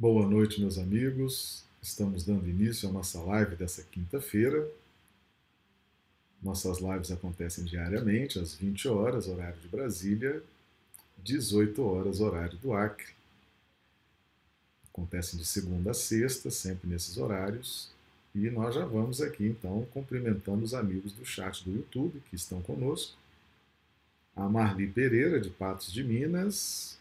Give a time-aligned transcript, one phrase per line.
[0.00, 1.64] Boa noite, meus amigos.
[1.82, 4.64] Estamos dando início à nossa live dessa quinta-feira.
[6.40, 10.40] Nossas lives acontecem diariamente, às 20 horas, horário de Brasília,
[11.24, 13.12] 18 horas, horário do Acre.
[14.88, 17.90] Acontecem de segunda a sexta, sempre nesses horários.
[18.32, 22.62] E nós já vamos aqui, então, cumprimentando os amigos do chat do YouTube que estão
[22.62, 23.18] conosco.
[24.36, 26.97] A Marli Pereira, de Patos de Minas,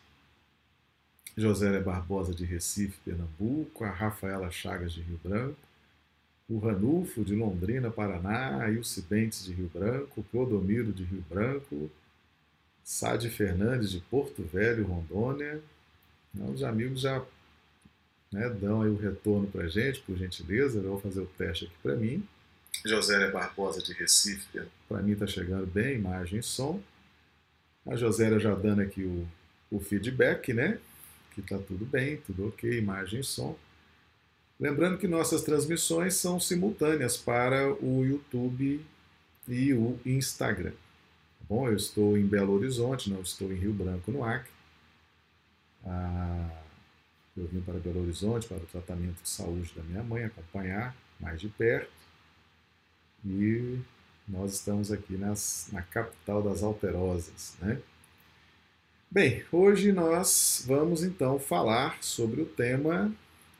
[1.37, 5.57] Josélia Barbosa de Recife, Pernambuco, a Rafaela Chagas de Rio Branco,
[6.49, 11.91] o Ranulfo de Londrina, Paraná, a Ilse Bentes de Rio Branco, Clodomiro de Rio Branco,
[12.83, 15.61] Sade Fernandes de Porto Velho, Rondônia.
[16.33, 17.23] Então, os amigos já
[18.31, 20.79] né, dão aí o retorno para a gente, por gentileza.
[20.79, 22.25] Eu vou fazer o teste aqui para mim.
[22.85, 26.81] Josélia Barbosa de Recife, para mim está chegando bem, imagem e som.
[27.85, 29.27] A Josélia já dando aqui o,
[29.69, 30.79] o feedback, né?
[31.41, 33.55] Que está tudo bem, tudo ok, imagem e som.
[34.59, 38.83] Lembrando que nossas transmissões são simultâneas para o YouTube
[39.47, 40.71] e o Instagram.
[40.71, 44.51] Tá bom, eu estou em Belo Horizonte, não estou em Rio Branco, no Acre.
[45.85, 46.63] Ah,
[47.35, 51.39] eu vim para Belo Horizonte para o tratamento de saúde da minha mãe, acompanhar mais
[51.39, 51.91] de perto.
[53.23, 53.79] E
[54.27, 57.79] nós estamos aqui nas, na capital das Alterosas, né?
[59.09, 63.09] Bem, hoje nós vamos então falar sobre o tema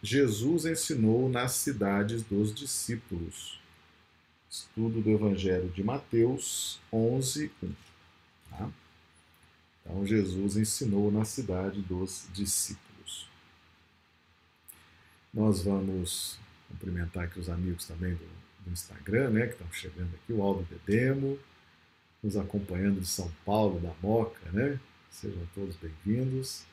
[0.04, 3.58] Jesus ensinou nas cidades dos discípulos.
[4.50, 7.74] Estudo do Evangelho de Mateus 11, 1.
[8.50, 8.70] Tá?
[9.82, 13.30] Então, Jesus ensinou na cidade dos discípulos.
[15.34, 16.38] Nós vamos
[16.68, 18.28] cumprimentar aqui os amigos também do,
[18.66, 21.40] do Instagram, né, que estão chegando aqui, o Aldo Bedemo,
[22.22, 24.78] nos acompanhando de São Paulo, da Moca, né?
[25.10, 26.64] Sejam todos bem-vindos.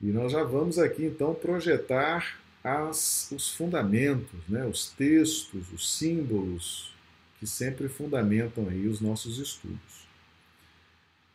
[0.00, 6.94] E nós já vamos aqui então projetar as, os fundamentos, né, os textos, os símbolos
[7.38, 10.06] que sempre fundamentam aí os nossos estudos.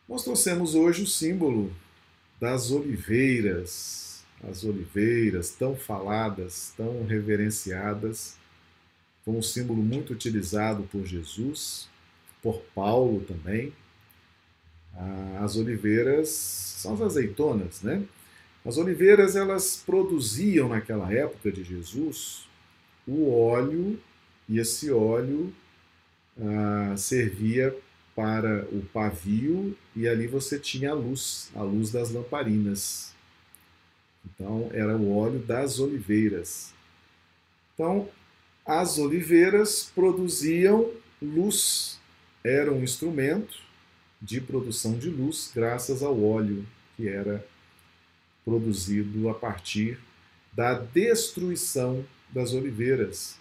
[0.08, 1.74] Nós trouxemos hoje o símbolo
[2.40, 8.38] das oliveiras, as oliveiras tão faladas, tão reverenciadas,
[9.24, 11.88] foi um símbolo muito utilizado por Jesus,
[12.42, 13.72] por Paulo também,
[15.40, 18.04] as oliveiras são as azeitonas, né?
[18.66, 22.48] As oliveiras elas produziam naquela época de Jesus
[23.08, 24.00] o óleo
[24.48, 25.52] e esse óleo
[26.40, 27.76] ah, servia
[28.16, 33.16] para o pavio e ali você tinha a luz, a luz das lamparinas.
[34.24, 36.74] Então era o óleo das oliveiras.
[37.74, 38.10] Então
[38.64, 42.00] as oliveiras produziam luz,
[42.44, 43.71] era um instrumento
[44.22, 46.66] de produção de luz graças ao óleo
[46.96, 47.46] que era
[48.46, 49.98] produzido a partir
[50.54, 53.38] da destruição das oliveiras,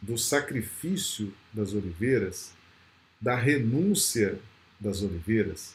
[0.00, 2.52] do sacrifício das oliveiras,
[3.20, 4.38] da renúncia
[4.78, 5.74] das oliveiras.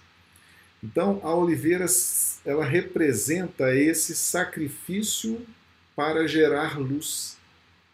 [0.83, 1.85] Então, a oliveira
[2.45, 5.45] ela representa esse sacrifício
[5.95, 7.37] para gerar luz,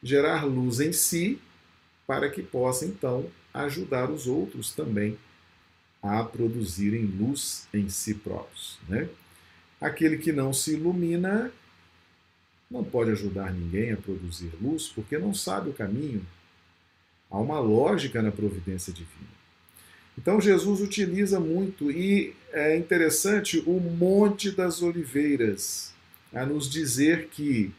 [0.01, 1.39] gerar luz em si,
[2.05, 5.17] para que possa então ajudar os outros também
[6.01, 8.77] a produzirem luz em si próprios.
[8.87, 9.09] Né?
[9.79, 11.51] Aquele que não se ilumina
[12.69, 16.25] não pode ajudar ninguém a produzir luz porque não sabe o caminho.
[17.29, 19.37] Há uma lógica na providência divina.
[20.17, 25.93] Então Jesus utiliza muito, e é interessante, o Monte das Oliveiras,
[26.33, 27.71] a nos dizer que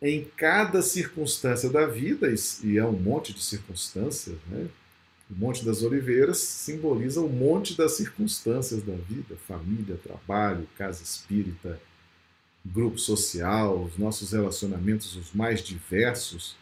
[0.00, 2.32] em cada circunstância da vida,
[2.62, 4.68] e é um monte de circunstâncias, né?
[5.30, 11.78] O Monte das Oliveiras simboliza o monte das circunstâncias da vida, família, trabalho, casa espírita,
[12.64, 16.56] grupo social, os nossos relacionamentos os mais diversos.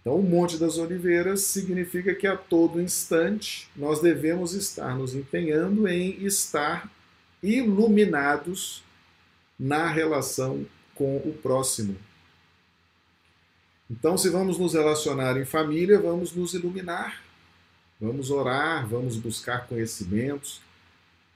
[0.00, 5.88] Então, o Monte das Oliveiras significa que a todo instante nós devemos estar nos empenhando
[5.88, 6.90] em estar
[7.42, 8.82] iluminados
[9.58, 11.96] na relação com o próximo.
[13.90, 17.23] Então, se vamos nos relacionar em família, vamos nos iluminar
[18.00, 20.60] Vamos orar, vamos buscar conhecimentos,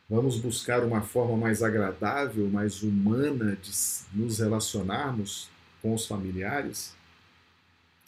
[0.09, 3.71] vamos buscar uma forma mais agradável, mais humana de
[4.13, 5.49] nos relacionarmos
[5.81, 6.95] com os familiares.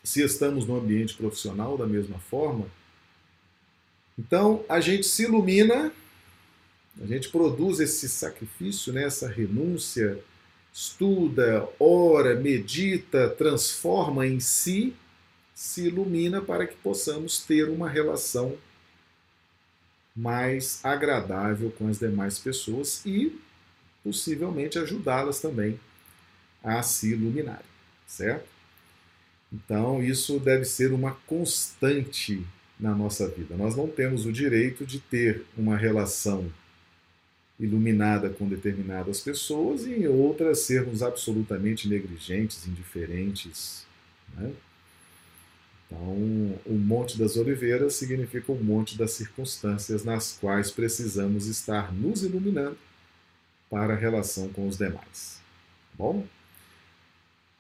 [0.03, 2.67] Se estamos no ambiente profissional, da mesma forma.
[4.19, 5.93] Então, a gente se ilumina,
[7.01, 10.19] a gente produz esse sacrifício, né, essa renúncia,
[10.73, 14.95] estuda, ora, medita, transforma em si
[15.61, 18.57] se ilumina para que possamos ter uma relação
[20.17, 23.39] mais agradável com as demais pessoas e
[24.03, 25.79] possivelmente ajudá-las também
[26.65, 27.67] a se iluminarem,
[28.07, 28.49] certo?
[29.53, 32.43] Então, isso deve ser uma constante
[32.79, 33.55] na nossa vida.
[33.55, 36.51] Nós não temos o direito de ter uma relação
[37.59, 43.85] iluminada com determinadas pessoas e em outras sermos absolutamente negligentes, indiferentes.
[44.35, 44.55] Né?
[45.91, 52.23] Então, o Monte das Oliveiras significa o monte das circunstâncias nas quais precisamos estar nos
[52.23, 52.79] iluminando
[53.69, 55.41] para a relação com os demais.
[55.91, 56.25] Tá bom?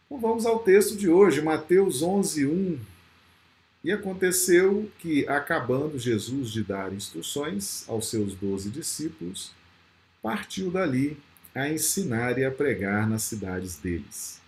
[0.06, 2.80] Então vamos ao texto de hoje, Mateus 11, 1.
[3.82, 9.52] E aconteceu que, acabando Jesus de dar instruções aos seus doze discípulos,
[10.22, 11.16] partiu dali
[11.54, 14.39] a ensinar e a pregar nas cidades deles.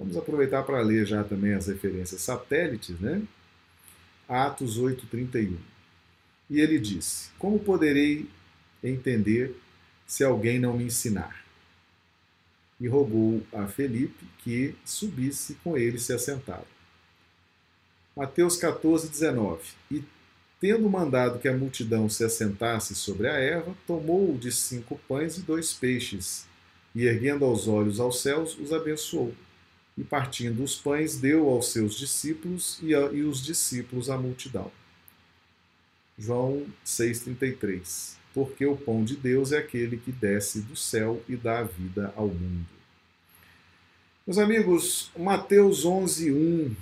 [0.00, 3.22] Vamos aproveitar para ler já também as referências satélites, né?
[4.26, 5.58] Atos 8:31.
[6.48, 8.26] E ele disse: Como poderei
[8.82, 9.54] entender
[10.06, 11.44] se alguém não me ensinar?
[12.80, 16.64] E rogou a Felipe que subisse com ele se assentaram.
[18.16, 19.58] Mateus 14:19.
[19.90, 20.02] E
[20.58, 25.40] Tendo mandado que a multidão se assentasse sobre a erva, tomou de cinco pães e
[25.40, 26.46] dois peixes,
[26.94, 29.34] e erguendo os olhos aos céus, os abençoou.
[29.96, 34.70] E partindo os pães, deu aos seus discípulos e, a, e os discípulos à multidão.
[36.18, 41.62] João 6,33 Porque o pão de Deus é aquele que desce do céu e dá
[41.62, 42.66] vida ao mundo.
[44.26, 46.74] Meus amigos, Mateus 11:1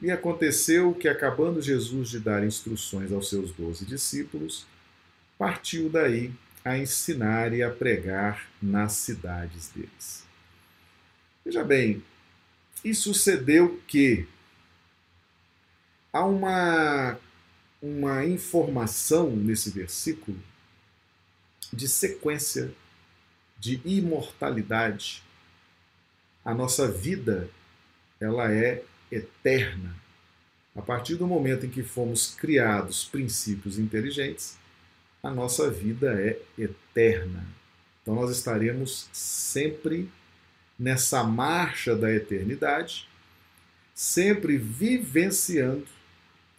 [0.00, 4.64] e aconteceu que, acabando Jesus de dar instruções aos seus doze discípulos,
[5.36, 6.30] partiu daí
[6.64, 10.24] a ensinar e a pregar nas cidades deles.
[11.44, 12.02] Veja bem,
[12.84, 14.26] e sucedeu que
[16.12, 17.18] há uma,
[17.82, 20.38] uma informação nesse versículo
[21.72, 22.72] de sequência,
[23.58, 25.22] de imortalidade.
[26.44, 27.50] A nossa vida,
[28.20, 29.94] ela é eterna.
[30.74, 34.56] A partir do momento em que fomos criados princípios inteligentes,
[35.22, 37.44] a nossa vida é eterna.
[38.02, 40.10] Então nós estaremos sempre
[40.78, 43.08] nessa marcha da eternidade,
[43.94, 45.86] sempre vivenciando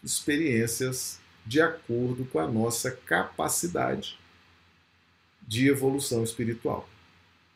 [0.03, 4.19] experiências de acordo com a nossa capacidade
[5.47, 6.87] de evolução espiritual,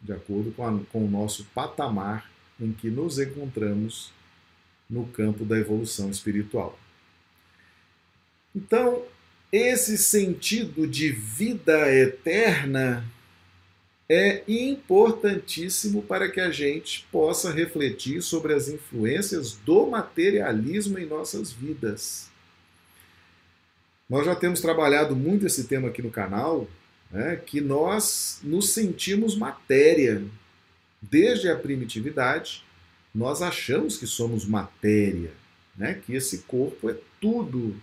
[0.01, 4.11] de acordo com, a, com o nosso patamar em que nos encontramos
[4.89, 6.79] no campo da evolução espiritual.
[8.55, 9.03] Então,
[9.51, 13.05] esse sentido de vida eterna
[14.09, 21.51] é importantíssimo para que a gente possa refletir sobre as influências do materialismo em nossas
[21.51, 22.29] vidas.
[24.09, 26.67] Nós já temos trabalhado muito esse tema aqui no canal,
[27.09, 30.23] né, que nós nos sentimos matéria
[31.01, 32.63] desde a primitividade
[33.13, 35.31] nós achamos que somos matéria,
[35.75, 36.01] né?
[36.05, 37.75] que esse corpo é tudo,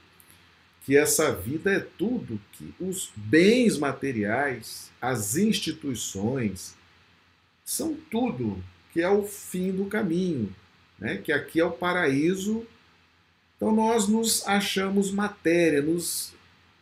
[0.85, 6.75] que essa vida é tudo, que os bens materiais, as instituições,
[7.65, 10.55] são tudo, que é o fim do caminho,
[10.99, 11.19] né?
[11.19, 12.67] que aqui é o paraíso.
[13.57, 16.33] Então nós nos achamos matéria, nos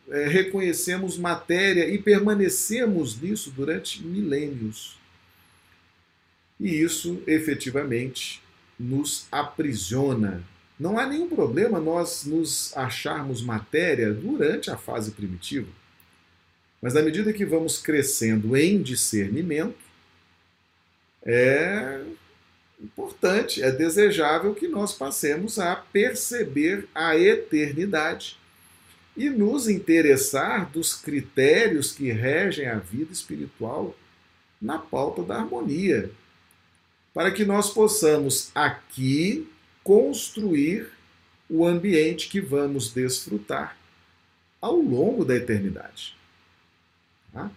[0.09, 4.97] é, reconhecemos matéria e permanecemos nisso durante milênios.
[6.59, 8.41] E isso efetivamente
[8.79, 10.43] nos aprisiona.
[10.79, 15.67] Não há nenhum problema nós nos acharmos matéria durante a fase primitiva.
[16.81, 19.75] Mas à medida que vamos crescendo em discernimento,
[21.25, 22.01] é
[22.81, 28.39] importante, é desejável que nós passemos a perceber a eternidade
[29.17, 33.93] e nos interessar dos critérios que regem a vida espiritual
[34.61, 36.09] na pauta da harmonia,
[37.13, 39.45] para que nós possamos aqui
[39.89, 40.87] construir
[41.49, 43.75] o ambiente que vamos desfrutar
[44.61, 46.15] ao longo da eternidade.
[47.33, 47.49] Tá?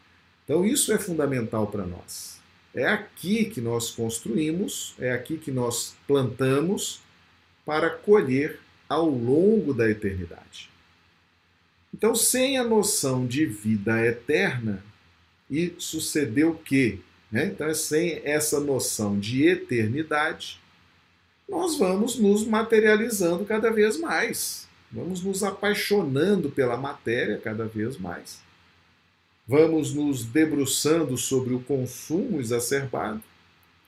[0.42, 2.40] Então, isso é fundamental para nós.
[2.74, 7.02] É aqui que nós construímos, é aqui que nós plantamos
[7.66, 10.70] para colher ao longo da eternidade.
[11.92, 14.82] Então, sem a noção de vida eterna,
[15.50, 17.46] e sucedeu que né?
[17.46, 20.60] Então, sem essa noção de eternidade,
[21.52, 28.40] nós vamos nos materializando cada vez mais, vamos nos apaixonando pela matéria cada vez mais,
[29.46, 33.22] vamos nos debruçando sobre o consumo exacerbado,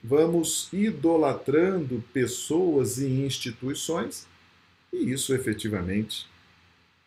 [0.03, 4.27] vamos idolatrando pessoas e instituições,
[4.93, 6.27] e isso efetivamente,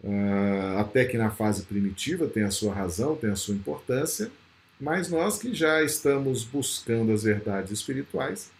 [0.04, 4.28] ah, até que na fase primitiva tem a sua razão, tem a sua importância,
[4.80, 8.50] mas nós que já estamos buscando as verdades espirituais,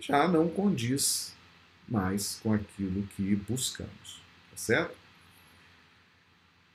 [0.00, 1.32] já não condiz
[1.88, 4.96] mais com aquilo que buscamos, tá certo?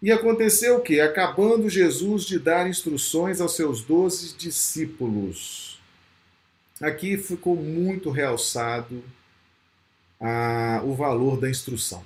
[0.02, 1.00] E aconteceu o que?
[1.00, 5.80] Acabando Jesus de dar instruções aos seus doze discípulos.
[6.82, 9.02] Aqui ficou muito realçado
[10.20, 12.04] a, o valor da instrução,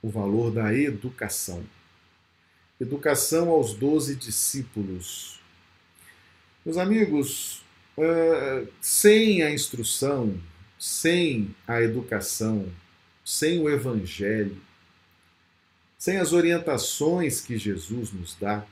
[0.00, 1.62] o valor da educação.
[2.80, 5.38] Educação aos doze discípulos.
[6.64, 7.62] Meus amigos,
[8.80, 10.40] sem a instrução,
[10.78, 12.70] sem a educação,
[13.24, 14.56] sem o evangelho,
[15.98, 18.64] sem as orientações que Jesus nos dá,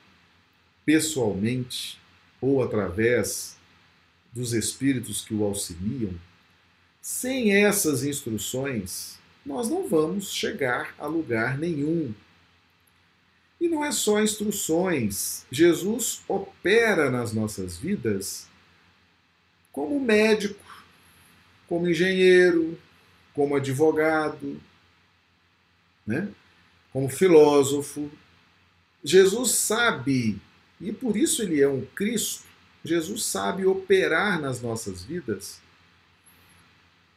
[0.84, 1.98] pessoalmente
[2.40, 3.56] ou através
[4.32, 6.14] dos espíritos que o auxiliam,
[7.00, 12.14] sem essas instruções, nós não vamos chegar a lugar nenhum.
[13.60, 15.46] E não é só instruções.
[15.50, 18.48] Jesus opera nas nossas vidas
[19.76, 20.64] como médico,
[21.68, 22.78] como engenheiro,
[23.34, 24.58] como advogado,
[26.06, 26.32] né?
[26.90, 28.10] como filósofo.
[29.04, 30.40] Jesus sabe,
[30.80, 32.44] e por isso ele é um Cristo,
[32.82, 35.60] Jesus sabe operar nas nossas vidas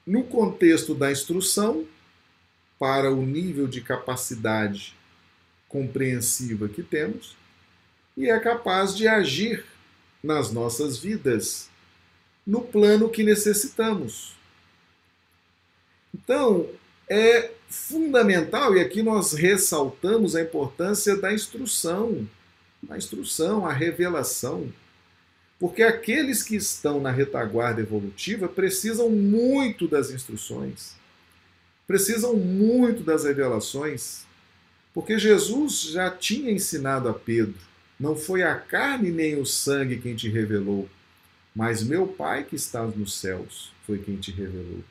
[0.06, 1.88] no contexto da instrução,
[2.78, 4.94] para o nível de capacidade
[5.70, 7.38] compreensiva que temos,
[8.18, 9.66] e é capaz de agir
[10.22, 11.70] nas nossas vidas
[12.50, 14.34] no plano que necessitamos.
[16.12, 16.68] Então,
[17.08, 22.28] é fundamental, e aqui nós ressaltamos a importância da instrução,
[22.90, 24.74] a instrução, a revelação.
[25.60, 30.96] Porque aqueles que estão na retaguarda evolutiva precisam muito das instruções,
[31.86, 34.24] precisam muito das revelações,
[34.92, 37.60] porque Jesus já tinha ensinado a Pedro:
[38.00, 40.90] não foi a carne nem o sangue quem te revelou,
[41.60, 44.82] mas meu Pai que está nos céus foi quem te revelou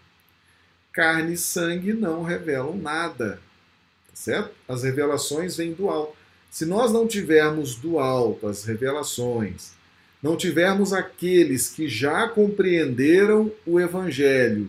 [0.98, 3.40] carne e sangue não revelam nada.
[4.08, 4.50] Tá certo?
[4.66, 6.16] As revelações vêm do alto.
[6.50, 9.75] Se nós não tivermos do alto as revelações,
[10.20, 14.68] não tivermos aqueles que já compreenderam o Evangelho,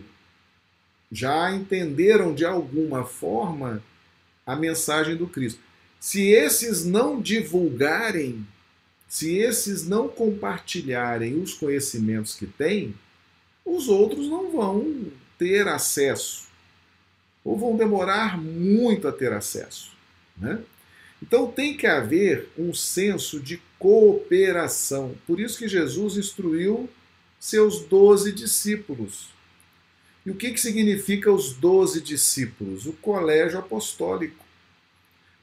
[1.10, 3.82] já entenderam de alguma forma
[4.46, 5.58] a mensagem do Cristo.
[5.98, 8.46] Se esses não divulgarem,
[9.10, 12.94] se esses não compartilharem os conhecimentos que têm,
[13.64, 16.46] os outros não vão ter acesso,
[17.44, 19.90] ou vão demorar muito a ter acesso.
[20.36, 20.60] Né?
[21.20, 25.16] Então tem que haver um senso de cooperação.
[25.26, 26.88] Por isso que Jesus instruiu
[27.40, 29.30] seus doze discípulos.
[30.24, 32.86] E o que, que significa os doze discípulos?
[32.86, 34.46] O colégio apostólico.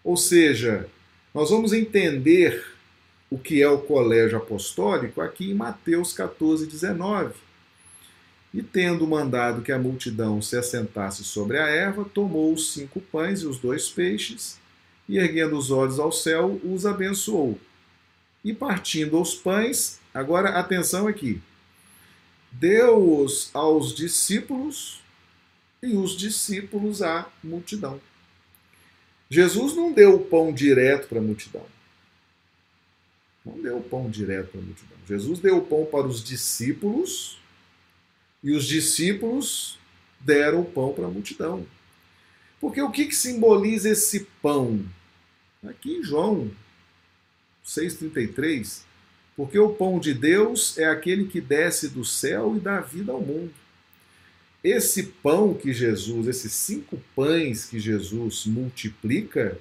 [0.05, 0.87] Ou seja,
[1.33, 2.76] nós vamos entender
[3.29, 7.47] o que é o colégio apostólico aqui em Mateus 14, 19
[8.53, 13.41] e tendo mandado que a multidão se assentasse sobre a erva, tomou os cinco pães
[13.41, 14.57] e os dois peixes,
[15.07, 17.59] e erguendo os olhos ao céu, os abençoou.
[18.43, 21.41] E partindo os pães, agora atenção aqui,
[22.51, 25.01] deu-os aos discípulos
[25.83, 28.01] e os discípulos à multidão.
[29.29, 31.65] Jesus não deu o pão direto para a multidão.
[33.47, 34.97] Não deu o pão direto para a multidão.
[35.07, 37.39] Jesus deu o pão para os discípulos
[38.43, 39.79] e os discípulos
[40.19, 41.65] deram o pão para a multidão.
[42.59, 44.83] Porque o que, que simboliza esse pão?
[45.65, 46.51] Aqui em João
[47.65, 48.81] 6,33,
[49.35, 53.21] porque o pão de Deus é aquele que desce do céu e dá vida ao
[53.21, 53.53] mundo.
[54.63, 59.57] Esse pão que Jesus, esses cinco pães que Jesus multiplica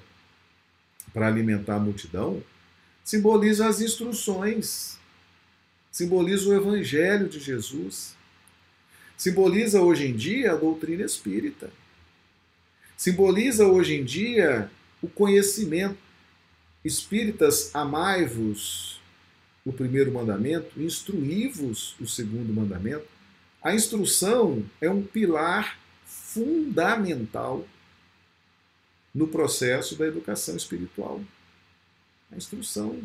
[1.13, 2.43] para alimentar a multidão,
[3.07, 4.97] simboliza as instruções,
[5.89, 8.17] simboliza o evangelho de Jesus
[9.17, 11.71] simboliza hoje em dia a doutrina espírita.
[12.95, 14.69] Simboliza hoje em dia
[15.01, 15.97] o conhecimento.
[16.85, 19.01] Espíritas, amai-vos,
[19.65, 23.07] o primeiro mandamento, instruí-vos, o segundo mandamento.
[23.61, 27.67] A instrução é um pilar fundamental
[29.13, 31.21] no processo da educação espiritual.
[32.31, 33.01] A instrução,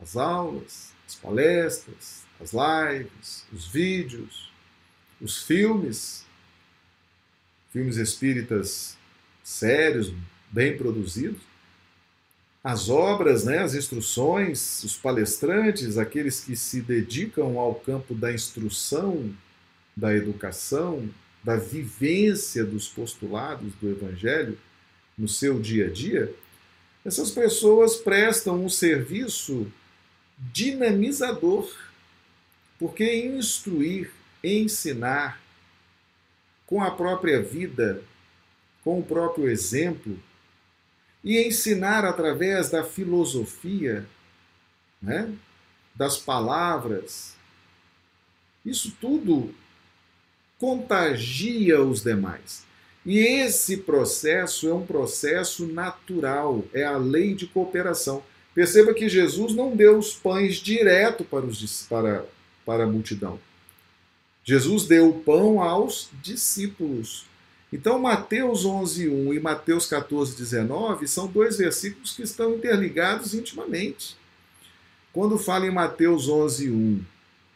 [0.00, 4.52] as aulas, as palestras, as lives, os vídeos,
[5.20, 6.24] os filmes,
[7.72, 8.96] filmes espíritas
[9.42, 10.12] sérios,
[10.50, 11.40] bem produzidos,
[12.62, 19.32] as obras, né, as instruções, os palestrantes, aqueles que se dedicam ao campo da instrução,
[19.96, 21.08] da educação,
[21.44, 24.58] da vivência dos postulados do Evangelho
[25.16, 26.34] no seu dia a dia,
[27.06, 29.72] essas pessoas prestam um serviço
[30.36, 31.72] dinamizador,
[32.80, 34.10] porque instruir
[34.42, 35.40] ensinar
[36.66, 38.02] com a própria vida,
[38.82, 40.18] com o próprio exemplo,
[41.22, 44.04] e ensinar através da filosofia,
[45.00, 45.32] né,
[45.94, 47.36] das palavras.
[48.64, 49.54] Isso tudo
[50.58, 52.65] contagia os demais.
[53.06, 58.20] E esse processo é um processo natural, é a lei de cooperação.
[58.52, 62.26] Perceba que Jesus não deu os pães direto para, os, para,
[62.64, 63.38] para a multidão.
[64.42, 67.26] Jesus deu o pão aos discípulos.
[67.72, 74.16] Então, Mateus 11:1 e Mateus 14:19 são dois versículos que estão interligados intimamente.
[75.12, 77.00] Quando fala em Mateus 11:1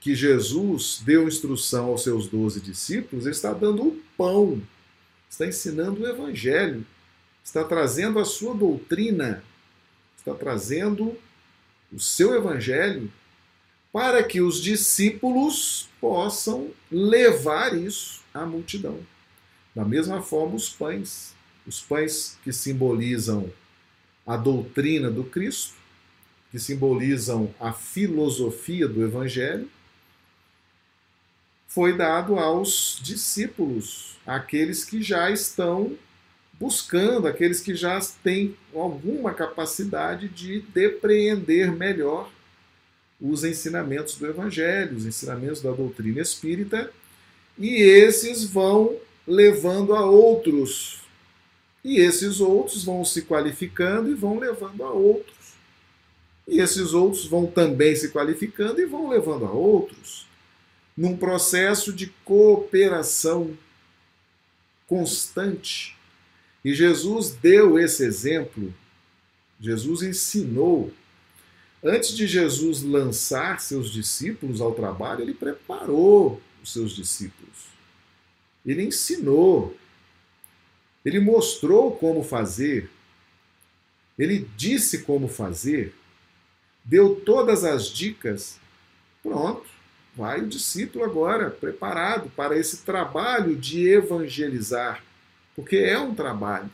[0.00, 4.60] que Jesus deu instrução aos seus doze discípulos, ele está dando o pão,
[5.30, 6.84] está ensinando o evangelho,
[7.42, 9.42] está trazendo a sua doutrina,
[10.18, 11.16] está trazendo
[11.92, 13.10] o seu evangelho
[13.92, 18.98] para que os discípulos possam levar isso à multidão.
[19.74, 21.34] Da mesma forma, os pães,
[21.66, 23.52] os pães que simbolizam
[24.26, 25.74] a doutrina do Cristo,
[26.50, 29.70] que simbolizam a filosofia do Evangelho,
[31.70, 35.96] foi dado aos discípulos, aqueles que já estão
[36.58, 42.28] buscando, aqueles que já têm alguma capacidade de depreender melhor
[43.20, 46.92] os ensinamentos do Evangelho, os ensinamentos da doutrina espírita,
[47.56, 48.96] e esses vão
[49.26, 51.02] levando a outros.
[51.84, 55.54] E esses outros vão se qualificando e vão levando a outros.
[56.48, 60.29] E esses outros vão também se qualificando e vão levando a outros.
[61.00, 63.56] Num processo de cooperação
[64.86, 65.96] constante.
[66.64, 68.74] E Jesus deu esse exemplo,
[69.58, 70.92] Jesus ensinou
[71.82, 77.68] Antes de Jesus lançar seus discípulos ao trabalho, ele preparou os seus discípulos.
[78.64, 79.74] Ele ensinou.
[81.02, 82.90] Ele mostrou como fazer.
[84.18, 85.94] Ele disse como fazer.
[86.84, 88.60] Deu todas as dicas.
[89.22, 89.79] Pronto.
[90.20, 95.02] Vai o discípulo agora, preparado para esse trabalho de evangelizar.
[95.56, 96.70] Porque é um trabalho.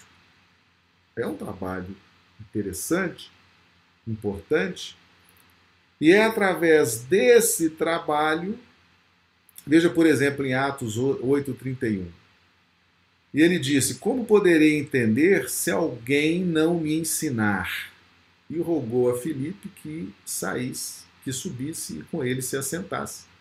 [1.14, 1.96] É um trabalho
[2.40, 3.30] interessante
[4.04, 4.96] importante.
[6.00, 8.58] E é através desse trabalho,
[9.64, 12.08] veja por exemplo em Atos 8:31.
[13.32, 17.92] E ele disse: Como poderei entender se alguém não me ensinar?
[18.50, 23.35] E rogou a Filipe que saísse, que subisse e com ele se assentasse.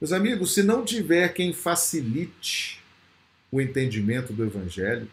[0.00, 2.80] Meus amigos, se não tiver quem facilite
[3.50, 5.10] o entendimento do Evangelho,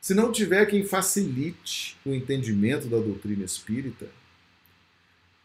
[0.00, 4.08] se não tiver quem facilite o entendimento da doutrina espírita,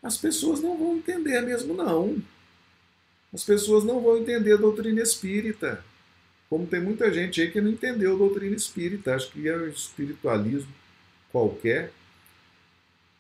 [0.01, 2.21] as pessoas não vão entender mesmo, não.
[3.33, 5.83] As pessoas não vão entender a doutrina espírita.
[6.49, 9.67] Como tem muita gente aí que não entendeu a doutrina espírita, acho que é um
[9.67, 10.73] espiritualismo
[11.31, 11.91] qualquer.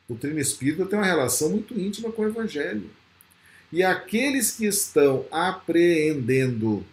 [0.05, 2.89] A doutrina espírita tem uma relação muito íntima com o evangelho.
[3.71, 6.85] E aqueles que estão apreendendo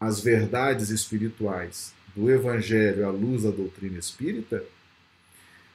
[0.00, 4.64] as verdades espirituais do Evangelho à luz da doutrina espírita,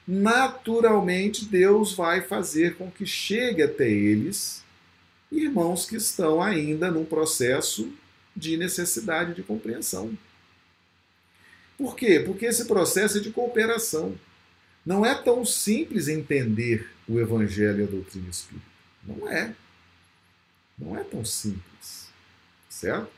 [0.06, 4.62] naturalmente Deus vai fazer com que chegue até eles
[5.30, 7.92] irmãos que estão ainda num processo
[8.34, 10.16] de necessidade de compreensão.
[11.76, 12.20] Por quê?
[12.20, 14.14] Porque esse processo é de cooperação.
[14.84, 18.77] Não é tão simples entender o Evangelho e a doutrina espírita.
[19.08, 19.54] Não é.
[20.78, 22.08] Não é tão simples.
[22.68, 23.10] Certo?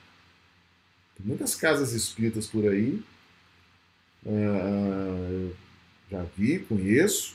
[1.17, 3.03] Tem muitas casas espíritas por aí
[4.25, 5.55] Uh,
[6.11, 7.35] já vi, conheço.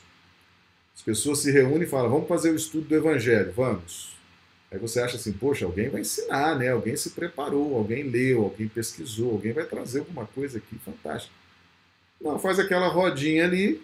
[0.96, 4.16] As pessoas se reúnem e falam: vamos fazer o estudo do Evangelho, vamos.
[4.72, 6.70] Aí você acha assim: poxa, alguém vai ensinar, né?
[6.70, 11.34] Alguém se preparou, alguém leu, alguém pesquisou, alguém vai trazer alguma coisa aqui fantástica.
[12.22, 13.82] Não, faz aquela rodinha ali,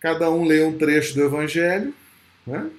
[0.00, 1.94] cada um lê um trecho do Evangelho,
[2.46, 2.70] né?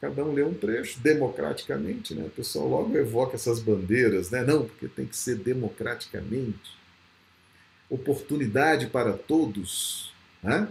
[0.00, 2.24] Cada um lê um trecho, democraticamente, né?
[2.24, 4.42] O pessoal logo evoca essas bandeiras, né?
[4.42, 6.80] Não, porque tem que ser democraticamente
[7.90, 10.12] oportunidade para todos.
[10.42, 10.68] Né?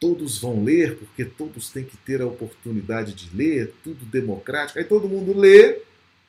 [0.00, 4.78] Todos vão ler, porque todos têm que ter a oportunidade de ler, tudo democrático.
[4.78, 5.80] Aí todo mundo lê,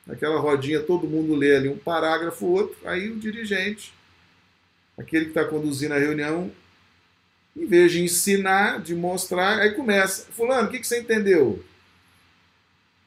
[0.06, 3.92] naquela rodinha, todo mundo lê ali um parágrafo, outro, aí o dirigente,
[4.96, 6.50] aquele que está conduzindo a reunião,
[7.54, 10.26] em vez de ensinar, de mostrar, aí começa.
[10.30, 11.62] Fulano, o que, que você entendeu?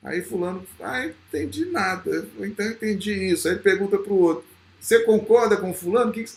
[0.04, 3.48] Aí fulano, ah, entendi nada, então entendi isso.
[3.48, 4.46] Aí ele pergunta para o outro,
[4.80, 6.12] você concorda com fulano?
[6.12, 6.32] Que, que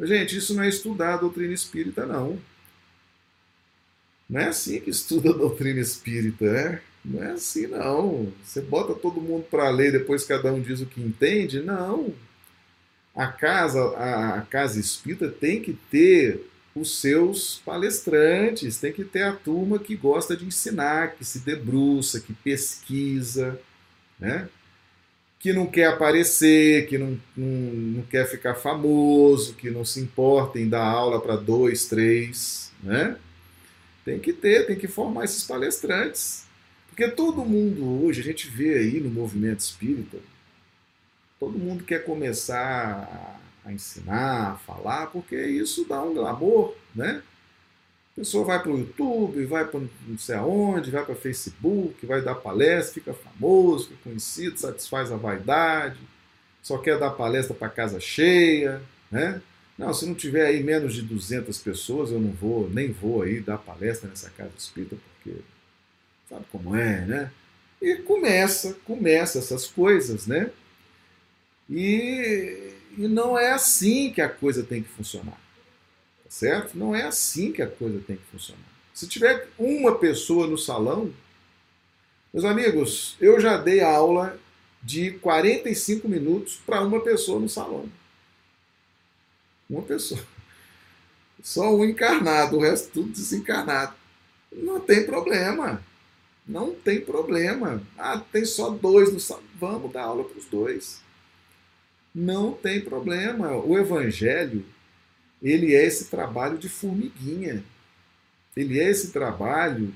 [0.00, 2.38] Gente, isso não é estudar a doutrina espírita, não.
[4.28, 6.80] Não é assim que estuda a doutrina espírita, né?
[7.04, 8.32] Não é assim, não.
[8.42, 11.60] Você bota todo mundo para ler, depois cada um diz o que entende.
[11.60, 12.12] Não.
[13.14, 19.32] A casa, a casa espírita tem que ter os seus palestrantes, tem que ter a
[19.32, 23.60] turma que gosta de ensinar, que se debruça, que pesquisa,
[24.18, 24.48] né?
[25.44, 30.58] que não quer aparecer, que não, não, não quer ficar famoso, que não se importa
[30.58, 33.18] em dar aula para dois, três, né?
[34.06, 36.46] Tem que ter, tem que formar esses palestrantes.
[36.88, 40.16] Porque todo mundo hoje, a gente vê aí no movimento espírita,
[41.38, 47.22] todo mundo quer começar a, ensinar, a falar, porque isso dá um glamour, né?
[48.12, 52.22] A pessoa vai para o YouTube, vai para não sei aonde, vai para Facebook, vai
[52.22, 55.98] dar palestra, fica famoso, fica conhecido, satisfaz a vaidade,
[56.62, 59.42] só quer dar palestra para casa cheia, né?
[59.76, 63.40] Não, se não tiver aí menos de 200 pessoas, eu não vou, nem vou aí
[63.40, 65.40] dar palestra nessa casa espírita, porque
[66.28, 67.32] sabe como é, né?
[67.82, 70.50] E começa, começa essas coisas, né?
[71.68, 75.44] E, e não é assim que a coisa tem que funcionar
[76.34, 76.76] certo?
[76.76, 78.60] Não é assim que a coisa tem que funcionar.
[78.92, 81.12] Se tiver uma pessoa no salão,
[82.32, 84.36] meus amigos, eu já dei aula
[84.82, 87.88] de 45 minutos para uma pessoa no salão.
[89.70, 90.20] Uma pessoa.
[91.40, 93.94] Só um encarnado, o resto tudo desencarnado.
[94.52, 95.84] Não tem problema.
[96.46, 97.80] Não tem problema.
[97.96, 99.44] Ah, tem só dois no salão.
[99.58, 101.00] Vamos dar aula para os dois.
[102.14, 103.56] Não tem problema.
[103.56, 104.64] O evangelho
[105.44, 107.62] ele é esse trabalho de formiguinha.
[108.56, 109.94] Ele é esse trabalho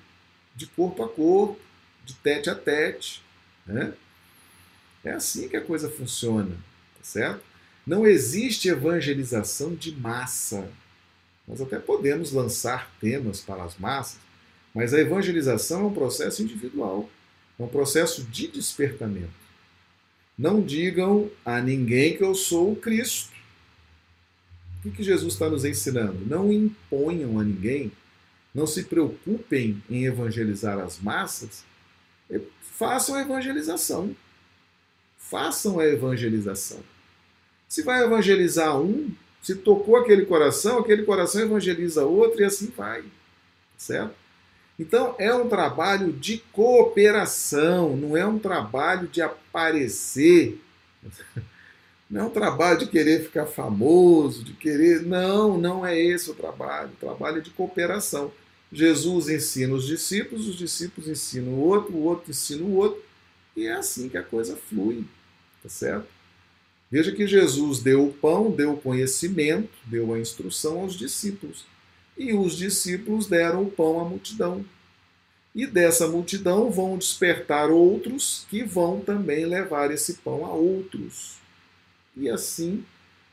[0.54, 1.58] de corpo a corpo,
[2.04, 3.22] de tete a tete.
[3.66, 3.94] Né?
[5.02, 7.42] É assim que a coisa funciona, tá certo?
[7.86, 10.70] Não existe evangelização de massa.
[11.46, 14.20] Nós até podemos lançar temas para as massas,
[14.74, 17.08] mas a evangelização é um processo individual,
[17.58, 19.47] é um processo de despertamento.
[20.38, 23.32] Não digam a ninguém que eu sou o Cristo.
[24.78, 26.24] O que, que Jesus está nos ensinando?
[26.24, 27.90] Não imponham a ninguém,
[28.54, 31.64] não se preocupem em evangelizar as massas,
[32.60, 34.14] façam a evangelização.
[35.18, 36.80] Façam a evangelização.
[37.68, 39.10] Se vai evangelizar um,
[39.42, 43.04] se tocou aquele coração, aquele coração evangeliza outro e assim vai.
[43.76, 44.14] Certo?
[44.78, 50.60] Então é um trabalho de cooperação, não é um trabalho de aparecer.
[52.10, 55.02] Não é um trabalho de querer ficar famoso, de querer.
[55.02, 56.88] Não, não é esse o trabalho.
[56.88, 58.32] O trabalho é de cooperação.
[58.72, 63.02] Jesus ensina os discípulos, os discípulos ensinam o outro, o outro ensina o outro,
[63.56, 65.04] e é assim que a coisa flui.
[65.62, 66.06] Tá certo?
[66.90, 71.66] Veja que Jesus deu o pão, deu o conhecimento, deu a instrução aos discípulos.
[72.18, 74.64] E os discípulos deram o pão à multidão.
[75.54, 81.38] E dessa multidão vão despertar outros que vão também levar esse pão a outros.
[82.16, 82.84] E assim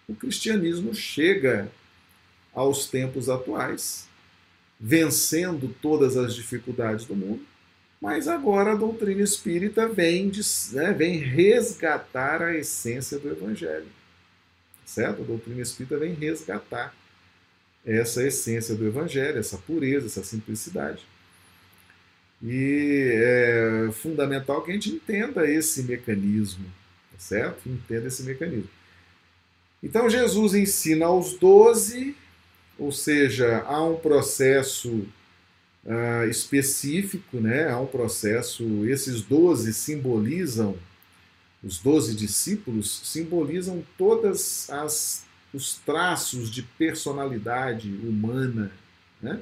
[0.07, 1.71] o cristianismo chega
[2.53, 4.07] aos tempos atuais,
[4.79, 7.45] vencendo todas as dificuldades do mundo,
[7.99, 10.41] mas agora a doutrina espírita vem, de,
[10.73, 13.87] né, vem resgatar a essência do Evangelho.
[14.85, 15.23] Certo?
[15.23, 16.93] A doutrina espírita vem resgatar
[17.85, 21.05] essa essência do Evangelho, essa pureza, essa simplicidade.
[22.41, 26.65] E é fundamental que a gente entenda esse mecanismo,
[27.11, 27.69] tá certo?
[27.69, 28.69] Entenda esse mecanismo.
[29.81, 32.15] Então Jesus ensina aos doze,
[32.77, 35.07] ou seja, há um processo
[35.85, 37.69] uh, específico, né?
[37.69, 40.77] há um processo, esses doze simbolizam,
[41.63, 48.71] os doze discípulos simbolizam todas as os traços de personalidade humana.
[49.21, 49.39] Né?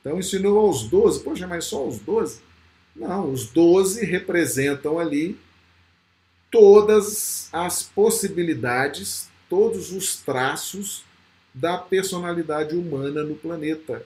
[0.00, 2.40] Então ensinou aos doze, poxa, mas só os doze?
[2.94, 5.38] Não, os doze representam ali
[6.50, 11.02] todas as possibilidades, todos os traços
[11.54, 14.04] da personalidade humana no planeta.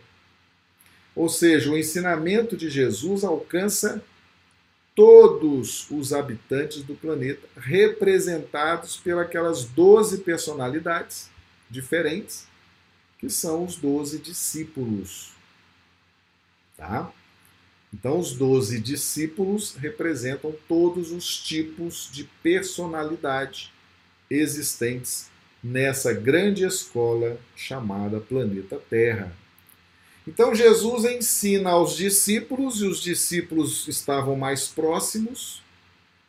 [1.14, 4.04] Ou seja, o ensinamento de Jesus alcança
[4.96, 11.30] todos os habitantes do planeta, representados pelas doze personalidades
[11.70, 12.46] diferentes,
[13.18, 15.32] que são os doze discípulos.
[16.78, 17.12] Tá?
[17.92, 23.72] Então, os doze discípulos representam todos os tipos de personalidade
[24.30, 25.30] existentes
[25.62, 29.32] nessa grande escola chamada planeta Terra.
[30.26, 35.62] Então Jesus ensina aos discípulos, e os discípulos estavam mais próximos,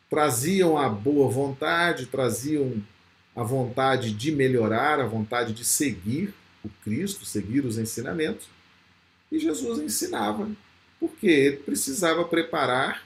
[0.08, 2.82] traziam a boa vontade, traziam
[3.34, 6.32] a vontade de melhorar, a vontade de seguir
[6.64, 8.46] o Cristo, seguir os ensinamentos.
[9.30, 10.48] E Jesus ensinava,
[10.98, 13.04] porque ele precisava preparar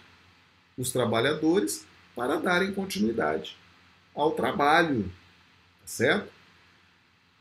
[0.76, 3.57] os trabalhadores para darem continuidade
[4.14, 6.41] ao trabalho, tá certo?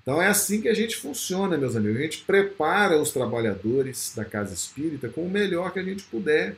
[0.01, 1.99] Então é assim que a gente funciona, meus amigos.
[1.99, 6.55] A gente prepara os trabalhadores da casa espírita com o melhor que a gente puder.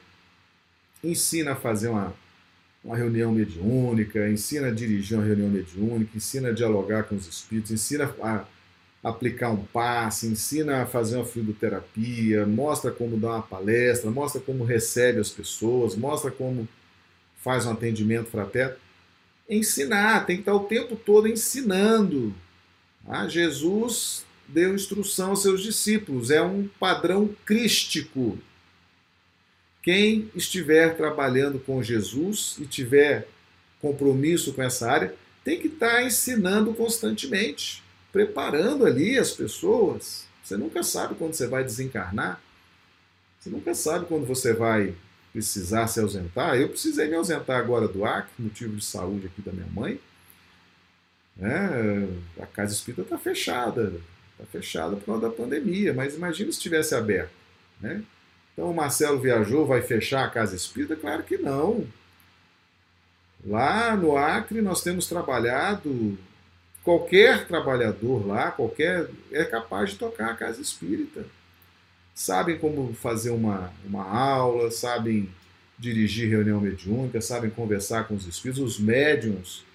[1.04, 2.14] Ensina a fazer uma,
[2.84, 7.72] uma reunião mediúnica, ensina a dirigir uma reunião mediúnica, ensina a dialogar com os espíritos,
[7.72, 8.46] ensina a
[9.04, 14.64] aplicar um passe, ensina a fazer uma fluidoterapia, mostra como dar uma palestra, mostra como
[14.64, 16.66] recebe as pessoas, mostra como
[17.44, 18.76] faz um atendimento fraterno.
[19.50, 22.34] Ensinar, tem que estar o tempo todo ensinando.
[23.08, 28.38] Ah, Jesus deu instrução aos seus discípulos, é um padrão crístico.
[29.82, 33.28] Quem estiver trabalhando com Jesus e tiver
[33.82, 35.14] compromisso com essa área,
[35.44, 40.26] tem que estar ensinando constantemente, preparando ali as pessoas.
[40.42, 42.42] Você nunca sabe quando você vai desencarnar.
[43.38, 44.96] Você nunca sabe quando você vai
[45.34, 46.56] precisar se ausentar.
[46.56, 50.00] Eu precisei me ausentar agora do Acre, motivo de saúde aqui da minha mãe.
[51.42, 53.94] É, a casa espírita está fechada,
[54.34, 57.32] está fechada por causa da pandemia, mas imagina se estivesse aberto.
[57.82, 58.04] Né?
[58.54, 60.96] Então o Marcelo viajou, vai fechar a casa espírita?
[60.96, 61.88] Claro que não.
[63.46, 66.18] Lá no Acre nós temos trabalhado,
[66.84, 71.26] qualquer trabalhador lá, qualquer, é capaz de tocar a casa espírita
[72.14, 75.30] sabem como fazer uma, uma aula, sabem
[75.78, 79.66] dirigir reunião mediúnica, sabem conversar com os espíritos, os médiums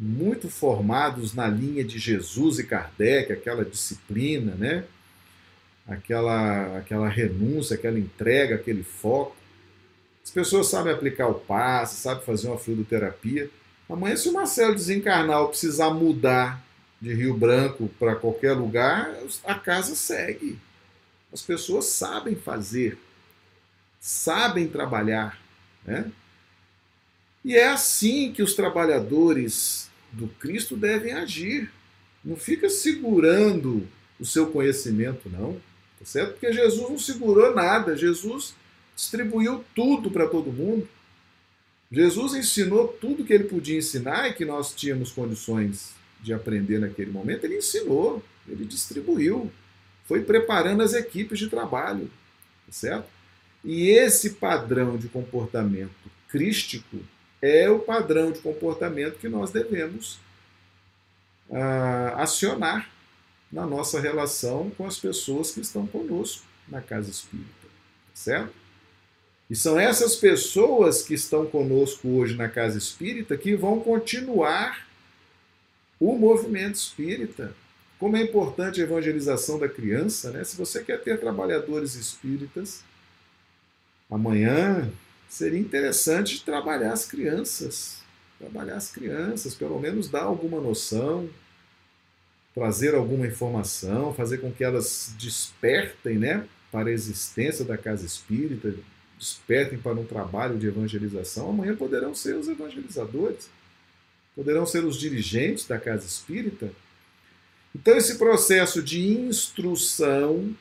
[0.00, 4.84] muito formados na linha de Jesus e Kardec, aquela disciplina, né?
[5.86, 9.36] Aquela, aquela renúncia, aquela entrega, aquele foco.
[10.24, 13.50] As pessoas sabem aplicar o passe, sabem fazer uma fluidoterapia.
[13.90, 16.64] Amanhã, se o Marcelo desencarnar ou precisar mudar
[16.98, 20.58] de Rio Branco para qualquer lugar, a casa segue.
[21.30, 22.98] As pessoas sabem fazer,
[24.00, 25.38] sabem trabalhar.
[25.84, 26.10] Né?
[27.44, 31.70] E é assim que os trabalhadores do Cristo devem agir.
[32.24, 33.86] Não fica segurando
[34.18, 35.54] o seu conhecimento, não.
[35.98, 36.32] Tá certo?
[36.32, 37.96] Porque Jesus não segurou nada.
[37.96, 38.54] Jesus
[38.96, 40.88] distribuiu tudo para todo mundo.
[41.90, 45.92] Jesus ensinou tudo que ele podia ensinar e que nós tínhamos condições
[46.22, 47.44] de aprender naquele momento.
[47.44, 49.50] Ele ensinou, ele distribuiu
[50.10, 52.10] foi preparando as equipes de trabalho,
[52.66, 53.06] tá certo?
[53.64, 56.98] E esse padrão de comportamento crístico
[57.42, 60.18] é o padrão de comportamento que nós devemos
[61.50, 62.90] ah, acionar
[63.50, 68.60] na nossa relação com as pessoas que estão conosco na casa espírita, tá certo?
[69.48, 74.86] E são essas pessoas que estão conosco hoje na casa espírita que vão continuar
[75.98, 77.52] o movimento espírita,
[77.98, 80.44] como é importante a evangelização da criança, né?
[80.44, 82.84] Se você quer ter trabalhadores espíritas,
[84.08, 84.90] amanhã
[85.30, 88.02] seria interessante trabalhar as crianças,
[88.38, 91.28] trabalhar as crianças, pelo menos dar alguma noção,
[92.54, 98.74] trazer alguma informação, fazer com que elas despertem, né, para a existência da casa espírita,
[99.18, 101.48] despertem para um trabalho de evangelização.
[101.48, 103.48] Amanhã poderão ser os evangelizadores,
[104.36, 106.70] poderão ser os dirigentes da casa espírita
[107.74, 110.54] então, esse processo de instrução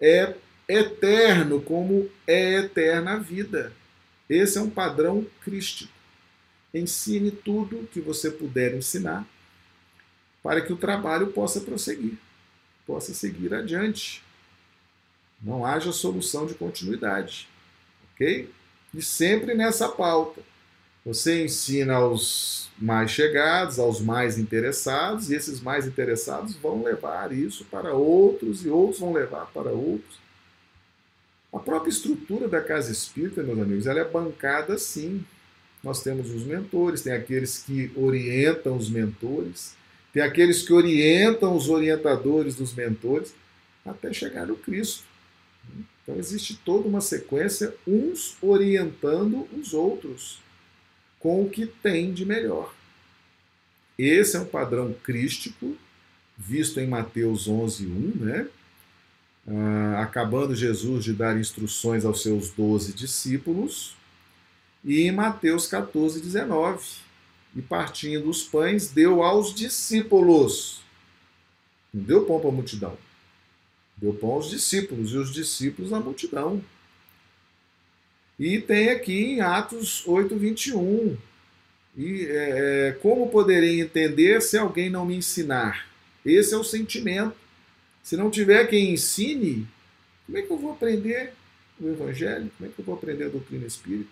[0.00, 0.34] é
[0.68, 3.72] eterno, como é eterna a vida.
[4.28, 5.92] Esse é um padrão crístico.
[6.72, 9.26] Ensine tudo que você puder ensinar
[10.42, 12.18] para que o trabalho possa prosseguir,
[12.86, 14.22] possa seguir adiante.
[15.42, 17.48] Não haja solução de continuidade.
[18.12, 18.50] Ok?
[18.92, 20.42] E sempre nessa pauta.
[21.04, 27.64] Você ensina aos mais chegados, aos mais interessados, e esses mais interessados vão levar isso
[27.66, 30.23] para outros, e outros vão levar para outros.
[31.54, 35.24] A própria estrutura da casa espírita, meus amigos, ela é bancada sim.
[35.84, 39.76] Nós temos os mentores, tem aqueles que orientam os mentores,
[40.12, 43.34] tem aqueles que orientam os orientadores dos mentores,
[43.86, 45.04] até chegar no Cristo.
[46.02, 50.40] Então existe toda uma sequência, uns orientando os outros
[51.20, 52.74] com o que tem de melhor.
[53.96, 55.76] Esse é um padrão crístico,
[56.36, 57.90] visto em Mateus 11, 1,
[58.24, 58.48] né?
[59.46, 63.94] Ah, acabando Jesus de dar instruções aos seus doze discípulos,
[64.82, 66.82] e em Mateus 14, 19,
[67.54, 70.82] e partindo os pães, deu aos discípulos.
[71.92, 72.96] Não deu pão para a multidão.
[73.96, 76.62] Deu pão aos discípulos, e os discípulos à multidão.
[78.38, 81.16] E tem aqui em Atos 8, 21.
[81.96, 85.86] E é, é, como poderei entender se alguém não me ensinar?
[86.24, 87.43] Esse é o sentimento.
[88.04, 89.66] Se não tiver quem ensine,
[90.26, 91.32] como é que eu vou aprender
[91.80, 92.50] o Evangelho?
[92.58, 94.10] Como é que eu vou aprender a doutrina espírita?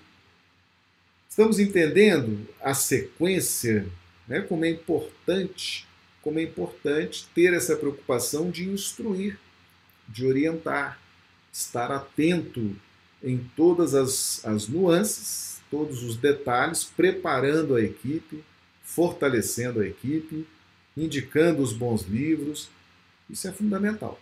[1.28, 3.86] Estamos entendendo a sequência,
[4.26, 5.86] né, como é importante,
[6.22, 9.38] como é importante ter essa preocupação de instruir,
[10.08, 10.98] de orientar,
[11.52, 12.74] estar atento
[13.22, 18.42] em todas as, as nuances, todos os detalhes, preparando a equipe,
[18.82, 20.46] fortalecendo a equipe,
[20.96, 22.70] indicando os bons livros.
[23.32, 24.20] Isso é fundamental.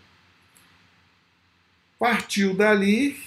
[1.99, 3.21] Partiu dali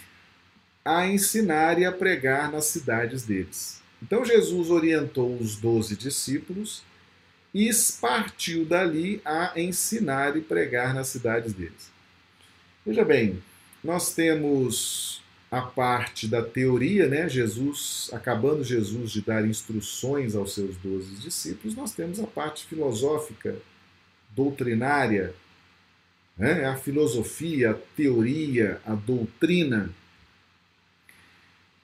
[0.84, 3.82] a ensinar e a pregar nas cidades deles.
[4.02, 6.82] Então Jesus orientou os doze discípulos
[7.54, 7.70] e
[8.02, 11.92] partiu dali a ensinar e pregar nas cidades deles.
[12.86, 13.44] Veja bem,
[13.84, 17.30] nós temos a parte da teoria, né?
[17.30, 23.56] Jesus, acabando Jesus de dar instruções aos seus doze discípulos, nós temos a parte filosófica,
[24.36, 25.36] doutrinária,
[26.38, 26.66] né?
[26.66, 29.90] a filosofia, a teoria, a doutrina.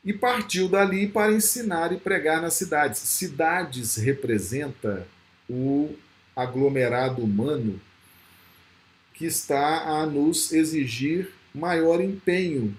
[0.03, 2.99] E partiu dali para ensinar e pregar nas cidades.
[2.99, 5.05] Cidades representa
[5.49, 5.95] o
[6.35, 7.79] aglomerado humano
[9.13, 12.75] que está a nos exigir maior empenho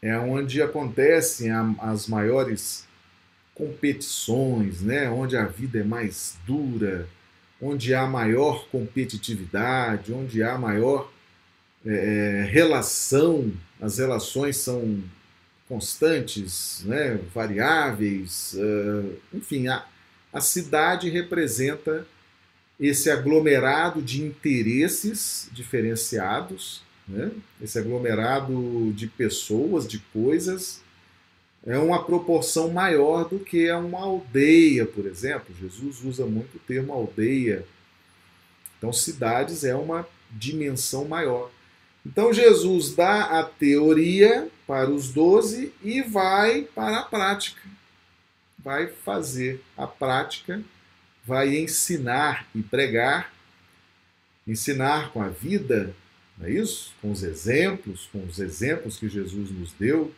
[0.00, 2.86] é onde acontecem as maiores
[3.54, 5.10] competições, né?
[5.10, 7.08] onde a vida é mais dura,
[7.60, 11.10] onde há maior competitividade, onde há maior
[11.84, 15.02] é, é, relação, as relações são
[15.68, 17.18] constantes, né?
[17.34, 19.84] variáveis, uh, enfim, a,
[20.32, 22.06] a cidade representa
[22.80, 27.30] esse aglomerado de interesses diferenciados né?
[27.60, 30.82] esse aglomerado de pessoas, de coisas,
[31.68, 35.54] é uma proporção maior do que uma aldeia, por exemplo.
[35.60, 37.66] Jesus usa muito o termo aldeia.
[38.78, 41.50] Então, cidades é uma dimensão maior.
[42.06, 47.60] Então, Jesus dá a teoria para os doze e vai para a prática.
[48.58, 50.62] Vai fazer a prática,
[51.22, 53.30] vai ensinar e pregar,
[54.46, 55.94] ensinar com a vida,
[56.38, 56.94] não é isso?
[57.02, 60.14] Com os exemplos, com os exemplos que Jesus nos deu,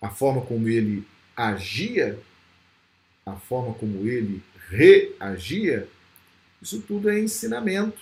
[0.00, 2.18] a forma como ele agia,
[3.24, 5.88] a forma como ele reagia,
[6.60, 8.00] isso tudo é ensinamento.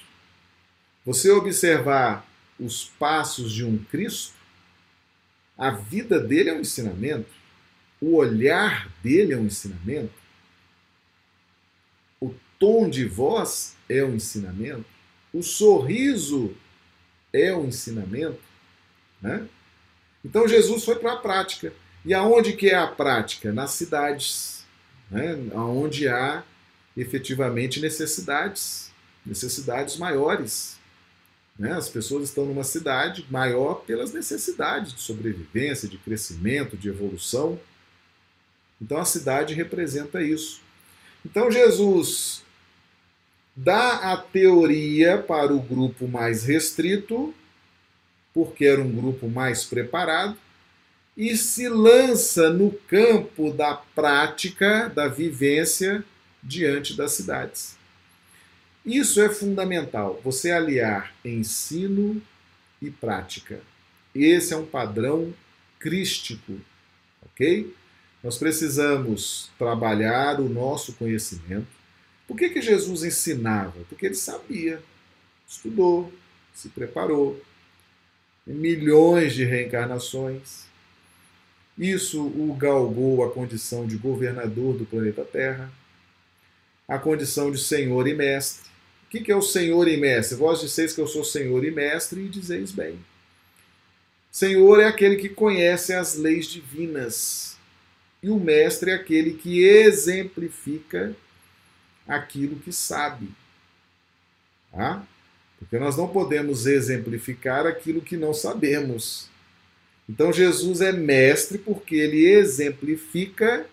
[1.05, 2.27] Você observar
[2.59, 4.35] os passos de um Cristo,
[5.57, 7.31] a vida dele é um ensinamento,
[8.01, 10.13] o olhar dele é um ensinamento,
[12.21, 14.85] o tom de voz é um ensinamento,
[15.33, 16.55] o sorriso
[17.33, 18.41] é o ensinamento.
[19.21, 19.49] Né?
[20.25, 21.73] Então Jesus foi para a prática.
[22.05, 23.53] E aonde que é a prática?
[23.53, 24.65] Nas cidades,
[25.11, 25.37] né?
[25.55, 26.43] onde há
[26.97, 28.91] efetivamente necessidades,
[29.25, 30.79] necessidades maiores.
[31.59, 31.73] Né?
[31.73, 37.59] As pessoas estão numa cidade maior pelas necessidades de sobrevivência, de crescimento, de evolução.
[38.81, 40.61] Então a cidade representa isso.
[41.25, 42.43] Então Jesus
[43.57, 47.35] dá a teoria para o grupo mais restrito,
[48.33, 50.37] porque era um grupo mais preparado,
[51.19, 56.05] e se lança no campo da prática, da vivência
[56.41, 57.77] diante das cidades.
[58.87, 62.23] Isso é fundamental, você aliar ensino
[62.81, 63.61] e prática.
[64.15, 65.35] Esse é um padrão
[65.81, 66.61] crístico,
[67.27, 67.75] ok?
[68.23, 71.67] Nós precisamos trabalhar o nosso conhecimento,
[72.29, 73.81] por que, que Jesus ensinava?
[73.89, 74.81] Porque ele sabia,
[75.49, 76.13] estudou,
[76.55, 77.43] se preparou.
[78.47, 80.68] Milhões de reencarnações.
[81.79, 85.71] Isso o galgou a condição de governador do planeta Terra,
[86.89, 88.69] a condição de senhor e mestre.
[89.07, 90.37] O que é o senhor e mestre?
[90.37, 92.99] Vós disseis que eu sou senhor e mestre e dizeis bem.
[94.31, 97.57] Senhor é aquele que conhece as leis divinas,
[98.23, 101.15] e o mestre é aquele que exemplifica
[102.07, 103.29] aquilo que sabe.
[104.73, 105.07] Tá?
[105.59, 109.29] Porque nós não podemos exemplificar aquilo que não sabemos.
[110.09, 113.67] Então Jesus é mestre porque ele exemplifica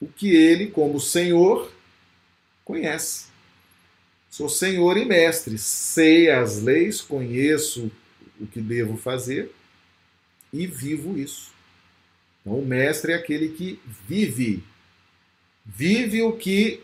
[0.00, 1.70] o que ele, como Senhor,
[2.64, 3.26] conhece.
[4.30, 7.90] Sou Senhor e mestre, sei as leis, conheço
[8.40, 9.52] o que devo fazer
[10.52, 11.52] e vivo isso.
[12.40, 14.64] Então, o mestre é aquele que vive,
[15.64, 16.82] vive o que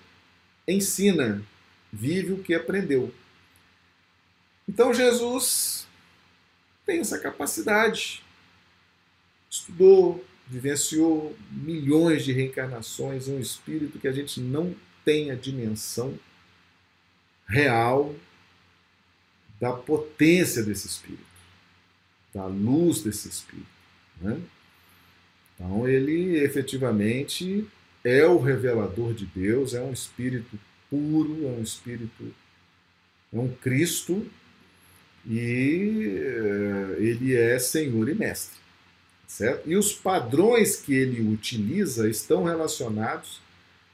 [0.68, 1.42] ensina,
[1.92, 3.12] vive o que aprendeu.
[4.68, 5.86] Então Jesus
[6.84, 8.22] tem essa capacidade.
[9.60, 16.18] Estudou, vivenciou milhões de reencarnações, um espírito que a gente não tem a dimensão
[17.48, 18.14] real
[19.60, 21.24] da potência desse espírito,
[22.34, 23.66] da luz desse espírito.
[24.20, 24.40] Né?
[25.54, 27.66] Então ele efetivamente
[28.04, 30.58] é o revelador de Deus, é um espírito
[30.90, 32.34] puro, é um espírito,
[33.32, 34.26] é um Cristo
[35.26, 38.65] e eh, ele é Senhor e Mestre.
[39.36, 39.70] Certo?
[39.70, 43.38] E os padrões que ele utiliza estão relacionados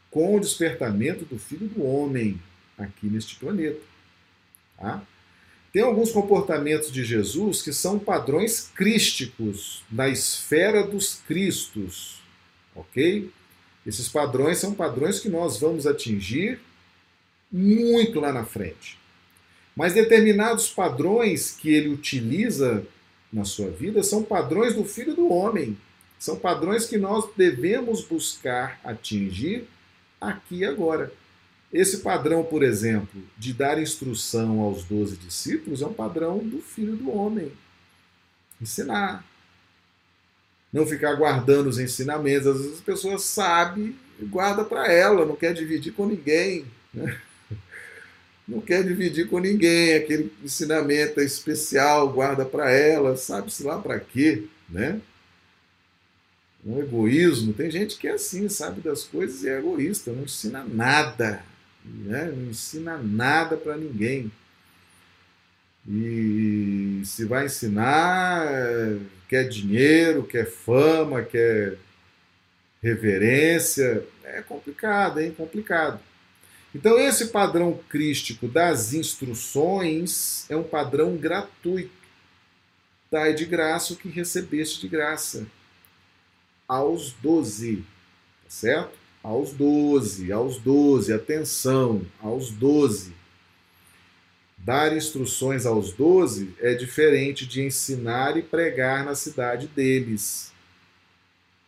[0.09, 2.41] com o despertamento do Filho do Homem
[2.79, 3.81] aqui neste planeta.
[4.79, 5.03] Tá?
[5.73, 12.23] Tem alguns comportamentos de Jesus que são padrões crísticos na esfera dos Cristos,
[12.73, 13.29] ok?
[13.85, 16.61] Esses padrões são padrões que nós vamos atingir
[17.51, 18.97] muito lá na frente.
[19.75, 22.87] Mas determinados padrões que ele utiliza
[23.33, 25.79] na sua vida são padrões do Filho do Homem.
[26.19, 29.67] São padrões que nós devemos buscar atingir
[30.21, 31.13] aqui e agora.
[31.73, 36.95] Esse padrão, por exemplo, de dar instrução aos doze discípulos é um padrão do Filho
[36.95, 37.51] do Homem.
[38.61, 39.25] Ensinar.
[40.71, 42.47] Não ficar guardando os ensinamentos.
[42.47, 46.67] Às vezes as pessoas sabem e guarda para ela, não quer dividir com ninguém.
[46.93, 47.19] Né?
[48.47, 49.95] Não quer dividir com ninguém.
[49.95, 55.01] Aquele ensinamento é especial, guarda para ela, sabe-se lá para quê, né?
[56.65, 57.53] Um egoísmo.
[57.53, 61.45] Tem gente que é assim, sabe das coisas e é egoísta, não ensina nada
[61.85, 62.33] né?
[62.35, 64.31] não ensina nada para ninguém.
[65.89, 68.47] E se vai ensinar,
[69.29, 71.77] quer dinheiro, quer fama, quer
[72.81, 76.01] reverência, é complicado, é complicado.
[76.75, 81.91] Então, esse padrão crístico das instruções é um padrão gratuito.
[83.11, 85.47] Dai de graça o que recebeste de graça.
[86.67, 87.85] Aos doze,
[88.45, 89.03] tá certo?
[89.23, 93.13] aos doze, aos doze, atenção, aos doze.
[94.59, 100.53] Dar instruções aos doze é diferente de ensinar e pregar na cidade deles.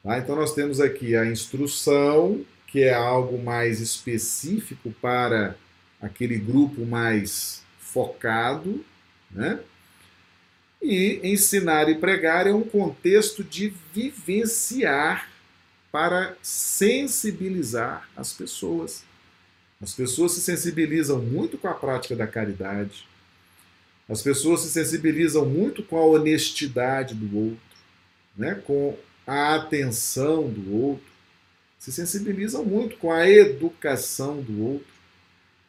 [0.02, 0.18] Tá?
[0.18, 2.44] Então nós temos aqui a instrução,
[2.74, 5.54] que é algo mais específico para
[6.02, 8.84] aquele grupo mais focado,
[9.30, 9.60] né?
[10.82, 15.30] E ensinar e pregar é um contexto de vivenciar
[15.92, 19.04] para sensibilizar as pessoas.
[19.80, 23.06] As pessoas se sensibilizam muito com a prática da caridade.
[24.08, 27.78] As pessoas se sensibilizam muito com a honestidade do outro,
[28.36, 28.60] né?
[28.66, 31.13] com a atenção do outro.
[31.85, 34.87] Se sensibilizam muito com a educação do outro.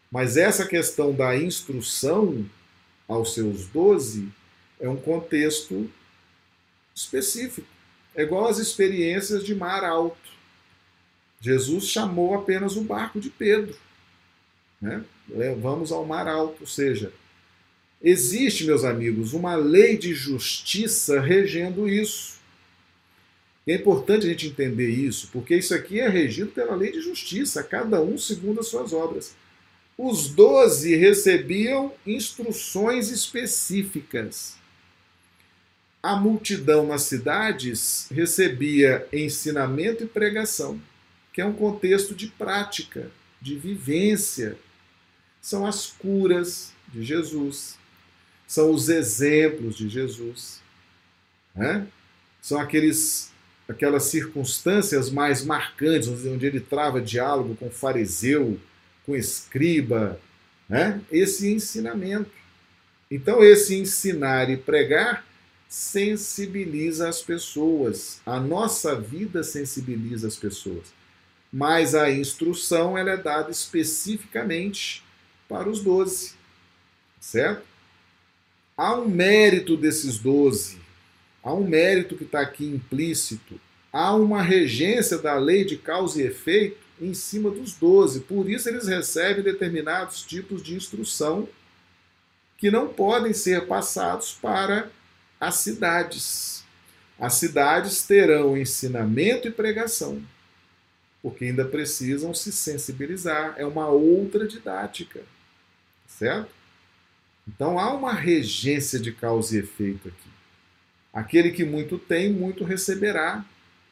[0.10, 2.50] Mas essa questão da instrução
[3.06, 4.30] aos seus doze
[4.80, 5.92] é um contexto
[6.96, 7.68] específico.
[8.16, 10.32] É igual às experiências de mar alto.
[11.42, 13.76] Jesus chamou apenas o barco de Pedro.
[14.80, 15.04] Né?
[15.60, 17.12] Vamos ao mar alto, ou seja,
[18.02, 22.35] existe, meus amigos, uma lei de justiça regendo isso.
[23.66, 27.02] E é importante a gente entender isso, porque isso aqui é regido pela lei de
[27.02, 29.36] justiça, cada um segundo as suas obras.
[29.98, 34.58] Os doze recebiam instruções específicas
[36.06, 40.80] a multidão nas cidades recebia ensinamento e pregação,
[41.34, 43.10] que é um contexto de prática,
[43.42, 44.56] de vivência.
[45.42, 47.80] São as curas de Jesus,
[48.46, 50.62] são os exemplos de Jesus,
[51.56, 51.88] né?
[52.40, 53.32] são aqueles,
[53.68, 58.60] aquelas circunstâncias mais marcantes, onde ele trava diálogo com fariseu,
[59.06, 60.20] com escriba,
[60.70, 61.02] né?
[61.12, 62.32] esse ensinamento.
[63.10, 65.26] Então, esse ensinar e pregar
[65.68, 68.20] sensibiliza as pessoas.
[68.26, 70.94] A nossa vida sensibiliza as pessoas.
[71.52, 75.04] Mas a instrução ela é dada especificamente
[75.48, 76.34] para os doze.
[77.20, 77.64] Certo?
[78.78, 80.85] Há um mérito desses doze.
[81.46, 83.62] Há um mérito que está aqui implícito.
[83.94, 88.22] Há uma regência da lei de causa e efeito em cima dos doze.
[88.22, 91.48] Por isso eles recebem determinados tipos de instrução
[92.58, 94.90] que não podem ser passados para
[95.40, 96.66] as cidades.
[97.20, 100.24] As cidades terão ensinamento e pregação,
[101.22, 103.54] porque ainda precisam se sensibilizar.
[103.56, 105.22] É uma outra didática,
[106.08, 106.50] certo?
[107.48, 110.35] Então há uma regência de causa e efeito aqui.
[111.16, 113.46] Aquele que muito tem, muito receberá.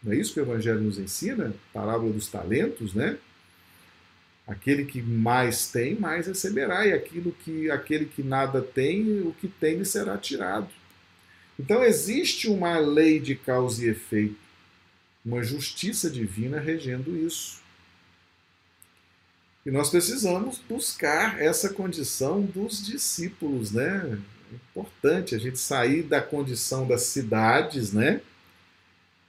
[0.03, 1.53] Não é isso que o Evangelho nos ensina?
[1.71, 3.17] Parábola dos talentos, né?
[4.45, 9.47] Aquele que mais tem, mais receberá, e aquilo que aquele que nada tem, o que
[9.47, 10.67] tem lhe será tirado.
[11.57, 14.35] Então existe uma lei de causa e efeito,
[15.23, 17.61] uma justiça divina regendo isso.
[19.65, 24.19] E nós precisamos buscar essa condição dos discípulos, né?
[24.53, 28.21] Importante a gente sair da condição das cidades, né?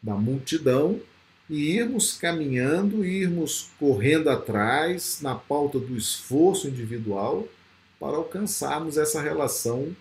[0.04, 1.00] da multidão
[1.48, 7.48] e irmos caminhando, irmos correndo atrás na pauta do esforço individual
[7.98, 9.96] para alcançarmos essa relação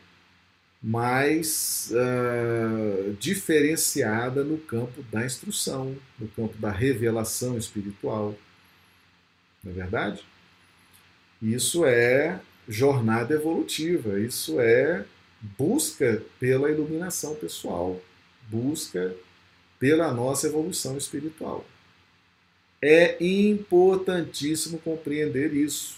[0.82, 8.36] mais uh, diferenciada no campo da instrução, no campo da revelação espiritual.
[9.63, 10.26] Não é verdade?
[11.41, 15.05] Isso é jornada evolutiva, isso é
[15.44, 18.00] busca pela iluminação pessoal,
[18.50, 19.14] busca
[19.78, 21.66] pela nossa evolução espiritual.
[22.82, 25.98] É importantíssimo compreender isso,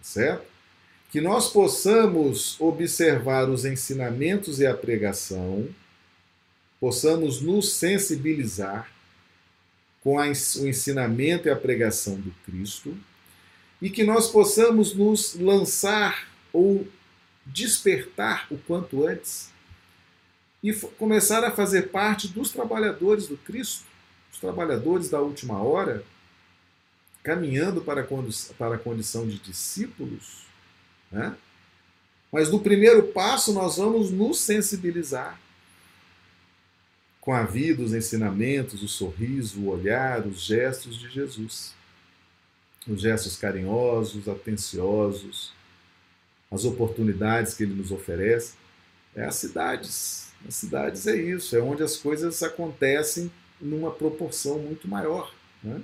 [0.00, 0.46] certo?
[1.10, 5.68] Que nós possamos observar os ensinamentos e a pregação,
[6.80, 8.90] possamos nos sensibilizar
[10.02, 12.96] com o ensinamento e a pregação do Cristo,
[13.80, 16.86] e que nós possamos nos lançar ou
[17.44, 19.50] despertar o quanto antes
[20.62, 23.84] e começar a fazer parte dos trabalhadores do Cristo,
[24.32, 26.04] os trabalhadores da última hora,
[27.22, 30.46] caminhando para a, condição de discípulos.
[31.10, 31.36] Né?
[32.30, 35.38] Mas no primeiro passo nós vamos nos sensibilizar
[37.20, 41.72] com a vida, os ensinamentos, o sorriso, o olhar, os gestos de Jesus.
[42.86, 45.52] Os gestos carinhosos, atenciosos,
[46.52, 48.54] as oportunidades que ele nos oferece.
[49.16, 54.86] É as cidades, nas cidades é isso, é onde as coisas acontecem numa proporção muito
[54.86, 55.80] maior, né?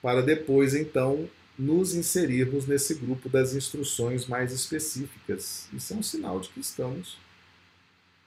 [0.00, 1.28] para depois então
[1.58, 5.68] nos inserirmos nesse grupo das instruções mais específicas.
[5.72, 7.18] Isso é um sinal de que estamos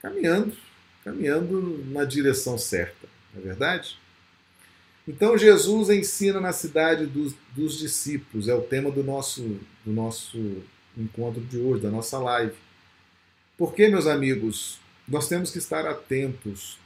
[0.00, 0.56] caminhando,
[1.04, 3.98] caminhando na direção certa, não é verdade?
[5.08, 10.62] Então Jesus ensina na cidade dos, dos discípulos, é o tema do nosso, do nosso
[10.96, 12.54] encontro de hoje, da nossa live.
[13.56, 14.78] Por que, meus amigos,
[15.08, 16.78] nós temos que estar atentos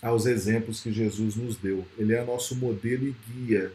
[0.00, 1.86] aos exemplos que Jesus nos deu.
[1.96, 3.72] Ele é nosso modelo e guia.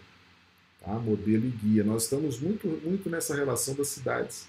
[0.79, 0.93] Tá?
[0.93, 1.83] Modelo e guia.
[1.83, 4.47] Nós estamos muito, muito nessa relação das cidades.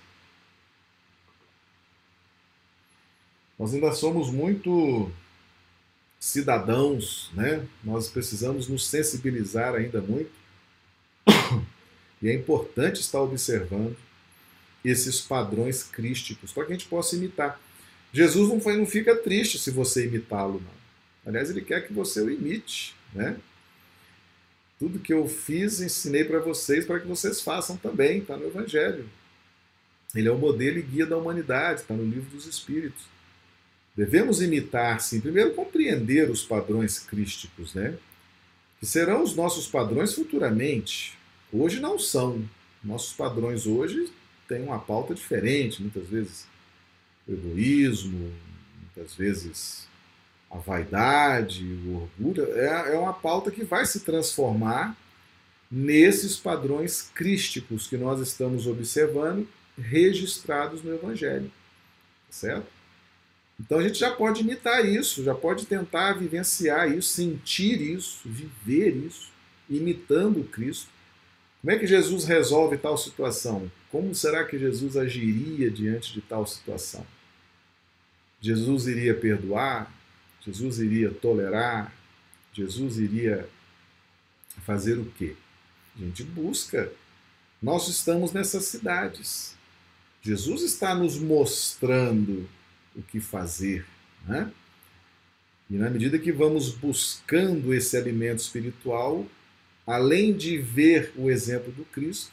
[3.59, 5.11] Nós ainda somos muito
[6.19, 7.67] cidadãos, né?
[7.83, 10.31] Nós precisamos nos sensibilizar ainda muito.
[12.23, 13.97] E é importante estar observando
[14.85, 17.61] esses padrões crísticos para que a gente possa imitar.
[18.13, 20.81] Jesus não, foi, não fica triste se você imitá-lo, não.
[21.27, 23.37] Aliás, ele quer que você o imite, né?
[24.79, 29.09] Tudo que eu fiz, ensinei para vocês, para que vocês façam também, está no Evangelho.
[30.15, 33.05] Ele é o modelo e guia da humanidade, está no livro dos Espíritos.
[33.95, 37.95] Devemos imitar, sim, primeiro compreender os padrões crísticos, né?
[38.79, 41.19] Que serão os nossos padrões futuramente.
[41.53, 42.43] Hoje não são.
[42.83, 44.11] Nossos padrões hoje
[44.51, 46.45] têm uma pauta diferente, muitas vezes
[47.27, 48.33] o egoísmo,
[48.83, 49.89] muitas vezes
[50.51, 54.97] a vaidade, o orgulho, é, é uma pauta que vai se transformar
[55.71, 59.47] nesses padrões crísticos que nós estamos observando
[59.79, 61.47] registrados no Evangelho.
[62.27, 62.67] Tá certo?
[63.61, 68.97] Então a gente já pode imitar isso, já pode tentar vivenciar isso, sentir isso, viver
[68.97, 69.31] isso,
[69.69, 70.89] imitando o Cristo.
[71.61, 73.71] Como é que Jesus resolve tal situação?
[73.91, 77.05] Como será que Jesus agiria diante de tal situação?
[78.41, 79.93] Jesus iria perdoar,
[80.41, 81.93] Jesus iria tolerar,
[82.53, 83.49] Jesus iria
[84.65, 85.35] fazer o quê?
[85.97, 86.91] A gente busca.
[87.61, 89.57] Nós estamos nessas cidades.
[90.23, 92.49] Jesus está nos mostrando
[92.95, 93.85] o que fazer,
[94.27, 94.51] né?
[95.69, 99.27] E na medida que vamos buscando esse alimento espiritual,
[99.87, 102.33] além de ver o exemplo do Cristo,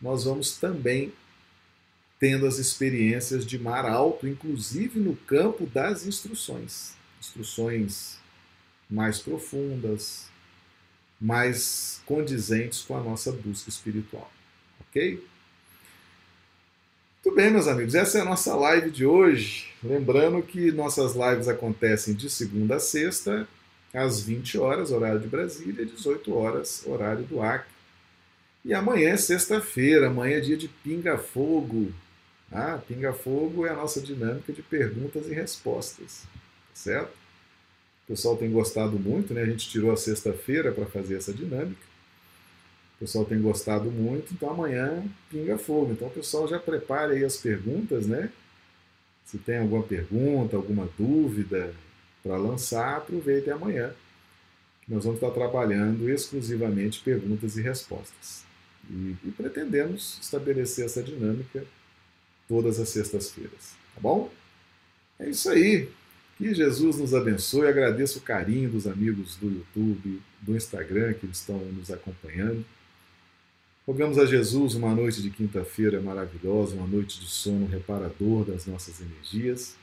[0.00, 1.12] nós vamos também
[2.18, 6.94] tendo as experiências de mar alto, inclusive no campo das instruções.
[7.20, 8.18] Instruções
[8.88, 10.28] mais profundas,
[11.20, 14.30] mais condizentes com a nossa busca espiritual.
[14.80, 15.22] Ok?
[17.24, 19.72] Muito bem, meus amigos, essa é a nossa live de hoje.
[19.82, 23.48] Lembrando que nossas lives acontecem de segunda a sexta,
[23.92, 27.75] às 20 horas, horário de Brasília, e 18 horas, horário do Acre.
[28.66, 31.90] E amanhã é sexta-feira, amanhã é dia de pinga-fogo,
[32.50, 36.24] ah, Pinga Fogo é a nossa dinâmica de perguntas e respostas,
[36.72, 37.10] certo?
[38.04, 39.42] O pessoal tem gostado muito, né?
[39.42, 41.80] A gente tirou a sexta-feira para fazer essa dinâmica.
[42.96, 45.92] O pessoal tem gostado muito, então amanhã pinga fogo.
[45.92, 48.30] Então o pessoal já prepare aí as perguntas, né?
[49.24, 51.74] Se tem alguma pergunta, alguma dúvida
[52.22, 53.92] para lançar, aproveite amanhã.
[54.88, 58.45] Nós vamos estar trabalhando exclusivamente perguntas e respostas.
[58.90, 61.64] E, e pretendemos estabelecer essa dinâmica
[62.48, 64.30] todas as sextas-feiras, tá bom?
[65.18, 65.88] É isso aí.
[66.38, 67.66] Que Jesus nos abençoe.
[67.66, 72.64] Agradeço o carinho dos amigos do YouTube, do Instagram que estão nos acompanhando.
[73.86, 79.00] Rogamos a Jesus uma noite de quinta-feira maravilhosa, uma noite de sono reparador das nossas
[79.00, 79.76] energias.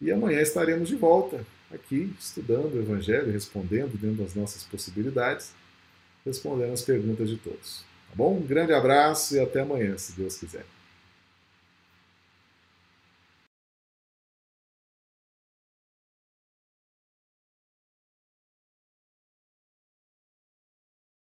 [0.00, 5.52] E amanhã estaremos de volta aqui, estudando o Evangelho, respondendo dentro das nossas possibilidades,
[6.24, 7.84] respondendo as perguntas de todos.
[8.16, 8.38] Bom?
[8.38, 10.64] Um grande abraço e até amanhã, se Deus quiser.